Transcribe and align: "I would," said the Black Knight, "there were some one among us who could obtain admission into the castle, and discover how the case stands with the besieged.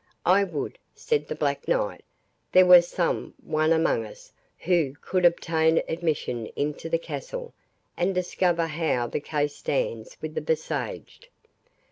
"I 0.25 0.43
would," 0.43 0.79
said 0.95 1.27
the 1.27 1.35
Black 1.35 1.67
Knight, 1.67 2.03
"there 2.51 2.65
were 2.65 2.81
some 2.81 3.35
one 3.39 3.71
among 3.71 4.03
us 4.03 4.33
who 4.57 4.95
could 4.99 5.25
obtain 5.25 5.83
admission 5.87 6.47
into 6.55 6.89
the 6.89 6.97
castle, 6.97 7.53
and 7.95 8.15
discover 8.15 8.65
how 8.65 9.05
the 9.05 9.19
case 9.21 9.55
stands 9.57 10.17
with 10.19 10.33
the 10.33 10.41
besieged. 10.41 11.27